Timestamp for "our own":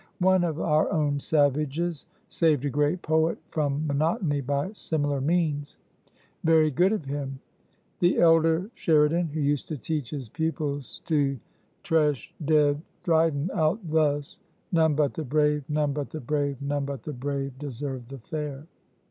0.59-1.19